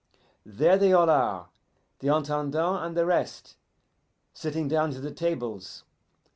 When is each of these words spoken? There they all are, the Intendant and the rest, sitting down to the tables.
There 0.47 0.79
they 0.79 0.93
all 0.93 1.11
are, 1.11 1.49
the 1.99 2.07
Intendant 2.07 2.83
and 2.83 2.97
the 2.97 3.05
rest, 3.05 3.55
sitting 4.33 4.67
down 4.67 4.89
to 4.93 4.99
the 4.99 5.11
tables. 5.11 5.83